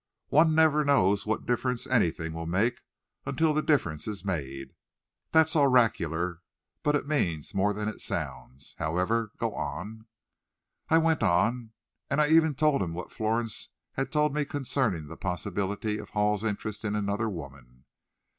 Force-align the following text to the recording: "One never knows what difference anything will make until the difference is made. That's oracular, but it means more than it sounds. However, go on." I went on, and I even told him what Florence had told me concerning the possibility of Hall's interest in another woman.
"One 0.29 0.55
never 0.55 0.83
knows 0.83 1.27
what 1.27 1.45
difference 1.45 1.85
anything 1.85 2.33
will 2.33 2.47
make 2.47 2.81
until 3.23 3.53
the 3.53 3.61
difference 3.61 4.07
is 4.07 4.25
made. 4.25 4.73
That's 5.31 5.55
oracular, 5.55 6.39
but 6.81 6.95
it 6.95 7.07
means 7.07 7.53
more 7.53 7.71
than 7.71 7.87
it 7.87 7.99
sounds. 8.01 8.75
However, 8.79 9.31
go 9.37 9.53
on." 9.53 10.07
I 10.89 10.97
went 10.97 11.21
on, 11.21 11.73
and 12.09 12.19
I 12.19 12.29
even 12.29 12.55
told 12.55 12.81
him 12.81 12.95
what 12.95 13.11
Florence 13.11 13.73
had 13.91 14.11
told 14.11 14.33
me 14.33 14.43
concerning 14.43 15.05
the 15.05 15.17
possibility 15.17 15.99
of 15.99 16.09
Hall's 16.09 16.43
interest 16.43 16.83
in 16.83 16.95
another 16.95 17.29
woman. 17.29 17.85